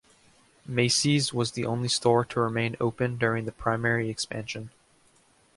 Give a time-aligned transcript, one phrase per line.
[0.65, 4.71] Macy's was the only store to remain open during the primary expansion.